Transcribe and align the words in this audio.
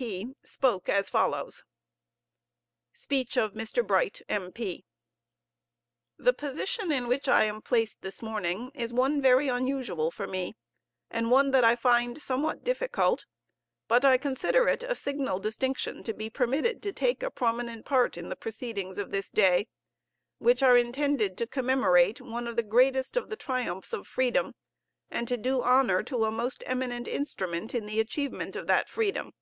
P. 0.00 0.36
spoke 0.44 0.88
as 0.88 1.08
follows: 1.08 1.64
SPEECH 2.92 3.36
OF 3.36 3.54
MR. 3.54 3.84
BRIGHT, 3.84 4.22
M.P. 4.28 4.84
The 6.16 6.32
position 6.32 6.92
in 6.92 7.08
which 7.08 7.26
I 7.26 7.42
am 7.46 7.60
placed 7.60 8.02
this 8.02 8.22
morning 8.22 8.70
is 8.74 8.92
one 8.92 9.20
very 9.20 9.48
unusual 9.48 10.12
for 10.12 10.28
me, 10.28 10.54
and 11.10 11.32
one 11.32 11.50
that 11.50 11.64
I 11.64 11.74
find 11.74 12.22
somewhat 12.22 12.62
difficult; 12.62 13.26
but 13.88 14.04
I 14.04 14.18
consider 14.18 14.68
it 14.68 14.84
a 14.84 14.94
signal 14.94 15.40
distinction 15.40 16.04
to 16.04 16.12
be 16.14 16.30
permitted 16.30 16.80
to 16.84 16.92
take 16.92 17.24
a 17.24 17.28
prominent 17.32 17.84
part 17.84 18.16
in 18.16 18.28
the 18.28 18.36
proceedings 18.36 18.98
of 18.98 19.10
this 19.10 19.32
day, 19.32 19.66
which 20.38 20.62
are 20.62 20.76
intended 20.76 21.36
to 21.38 21.46
commemorate 21.48 22.20
one 22.20 22.46
of 22.46 22.54
the 22.54 22.62
greatest 22.62 23.16
of 23.16 23.30
the 23.30 23.34
great 23.36 23.40
triumphs 23.40 23.92
of 23.92 24.06
freedom, 24.06 24.54
and 25.10 25.26
to 25.26 25.36
do 25.36 25.60
honor 25.60 26.04
to 26.04 26.22
a 26.24 26.30
most 26.30 26.62
eminent 26.66 27.08
instrument 27.08 27.74
in 27.74 27.86
the 27.86 27.98
achievement 27.98 28.54
of 28.54 28.68
that 28.68 28.88
freedom. 28.88 29.32